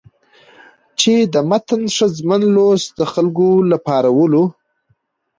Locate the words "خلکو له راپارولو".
3.13-4.43